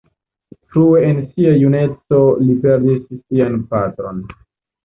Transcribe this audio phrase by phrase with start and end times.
[0.69, 4.29] Frue en sia juneco li perdis sian patron.